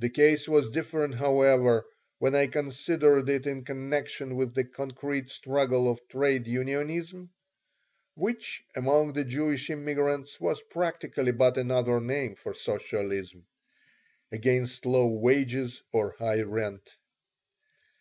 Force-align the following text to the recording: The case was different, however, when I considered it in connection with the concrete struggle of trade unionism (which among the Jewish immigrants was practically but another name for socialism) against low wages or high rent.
The 0.00 0.10
case 0.10 0.48
was 0.48 0.68
different, 0.68 1.14
however, 1.14 1.84
when 2.18 2.34
I 2.34 2.48
considered 2.48 3.28
it 3.28 3.46
in 3.46 3.62
connection 3.64 4.34
with 4.34 4.52
the 4.52 4.64
concrete 4.64 5.30
struggle 5.30 5.88
of 5.88 6.00
trade 6.08 6.48
unionism 6.48 7.30
(which 8.16 8.64
among 8.74 9.12
the 9.12 9.22
Jewish 9.24 9.70
immigrants 9.70 10.40
was 10.40 10.60
practically 10.62 11.30
but 11.30 11.56
another 11.56 12.00
name 12.00 12.34
for 12.34 12.52
socialism) 12.52 13.46
against 14.32 14.84
low 14.84 15.06
wages 15.06 15.82
or 15.92 16.16
high 16.18 16.42
rent. 16.42 16.96